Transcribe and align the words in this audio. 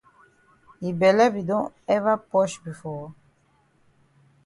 Yi 0.81 0.91
bele 0.99 1.25
be 1.33 1.41
don 1.49 1.65
ever 1.95 2.17
posh 2.29 2.55
before? 2.69 3.09